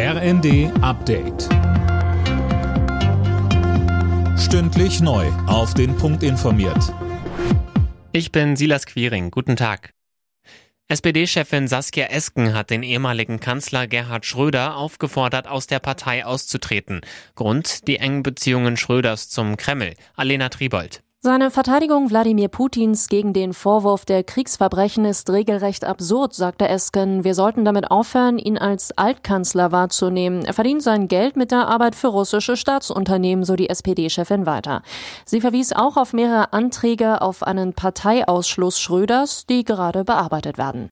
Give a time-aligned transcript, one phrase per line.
[0.00, 1.48] RND Update.
[4.38, 5.26] Stündlich neu.
[5.48, 6.94] Auf den Punkt informiert.
[8.12, 9.32] Ich bin Silas Quiring.
[9.32, 9.92] Guten Tag.
[10.86, 17.00] SPD-Chefin Saskia Esken hat den ehemaligen Kanzler Gerhard Schröder aufgefordert, aus der Partei auszutreten.
[17.34, 19.94] Grund die engen Beziehungen Schröders zum Kreml.
[20.14, 21.02] Alena Tribold.
[21.20, 27.24] Seine Verteidigung Wladimir Putins gegen den Vorwurf der Kriegsverbrechen ist regelrecht absurd, sagte Esken.
[27.24, 30.44] Wir sollten damit aufhören, ihn als Altkanzler wahrzunehmen.
[30.44, 34.82] Er verdient sein Geld mit der Arbeit für russische Staatsunternehmen, so die SPD-Chefin weiter.
[35.24, 40.88] Sie verwies auch auf mehrere Anträge auf einen Parteiausschluss Schröders, die gerade bearbeitet werden.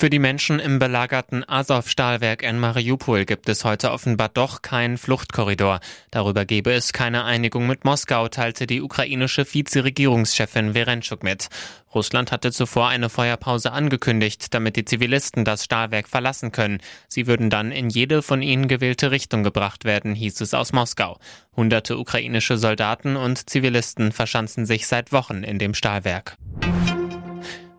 [0.00, 5.80] Für die Menschen im belagerten Azov-Stahlwerk in Mariupol gibt es heute offenbar doch keinen Fluchtkorridor.
[6.10, 11.50] Darüber gebe es keine Einigung mit Moskau, teilte die ukrainische Vizeregierungschefin Verenschuk mit.
[11.94, 16.80] Russland hatte zuvor eine Feuerpause angekündigt, damit die Zivilisten das Stahlwerk verlassen können.
[17.06, 21.18] Sie würden dann in jede von ihnen gewählte Richtung gebracht werden, hieß es aus Moskau.
[21.54, 26.38] Hunderte ukrainische Soldaten und Zivilisten verschanzen sich seit Wochen in dem Stahlwerk.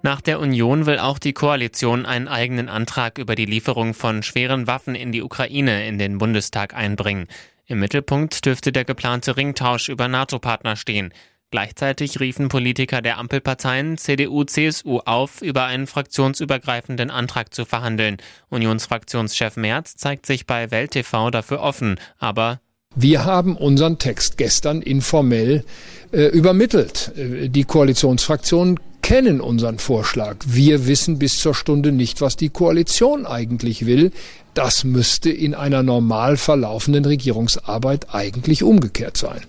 [0.03, 4.65] Nach der Union will auch die Koalition einen eigenen Antrag über die Lieferung von schweren
[4.65, 7.27] Waffen in die Ukraine in den Bundestag einbringen.
[7.67, 11.13] Im Mittelpunkt dürfte der geplante Ringtausch über NATO-Partner stehen.
[11.51, 18.17] Gleichzeitig riefen Politiker der Ampelparteien CDU, CSU auf, über einen fraktionsübergreifenden Antrag zu verhandeln.
[18.49, 22.59] Unionsfraktionschef Merz zeigt sich bei Welt TV dafür offen, aber
[22.95, 25.63] wir haben unseren Text gestern informell
[26.11, 27.11] äh, übermittelt.
[27.15, 30.37] Äh, die Koalitionsfraktionen kennen unseren Vorschlag.
[30.45, 34.11] Wir wissen bis zur Stunde nicht, was die Koalition eigentlich will.
[34.53, 39.41] Das müsste in einer normal verlaufenden Regierungsarbeit eigentlich umgekehrt sein.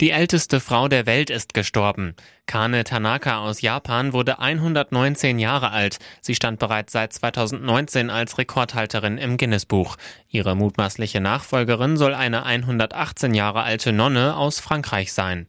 [0.00, 2.14] Die älteste Frau der Welt ist gestorben.
[2.46, 5.98] Kane Tanaka aus Japan wurde 119 Jahre alt.
[6.22, 9.96] Sie stand bereits seit 2019 als Rekordhalterin im Guinness-Buch.
[10.30, 15.48] Ihre mutmaßliche Nachfolgerin soll eine 118 Jahre alte Nonne aus Frankreich sein.